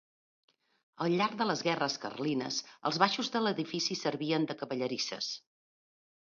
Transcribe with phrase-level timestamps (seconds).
[1.05, 2.59] Al llarg de les guerres carlines
[2.91, 5.33] els baixos de l'edifici servien de cavallerisses.